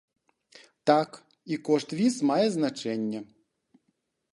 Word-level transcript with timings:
Так, 0.87 1.09
і 1.45 1.61
кошт 1.69 1.93
віз 2.03 2.15
мае 2.33 2.47
значэнне. 2.59 3.19